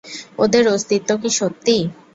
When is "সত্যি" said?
1.39-1.75